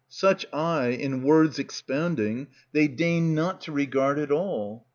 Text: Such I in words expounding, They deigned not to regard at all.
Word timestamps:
Such 0.09 0.47
I 0.51 0.87
in 0.87 1.21
words 1.21 1.59
expounding, 1.59 2.47
They 2.71 2.87
deigned 2.87 3.35
not 3.35 3.61
to 3.61 3.71
regard 3.71 4.17
at 4.17 4.31
all. 4.31 4.87